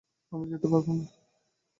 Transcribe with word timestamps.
আমি 0.31 0.45
যেতে 0.51 0.67
পারব 0.71 0.87
না। 0.89 1.05